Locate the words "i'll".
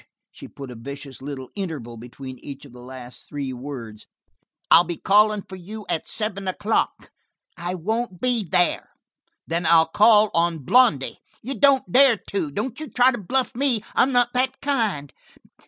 4.71-4.83, 9.67-9.85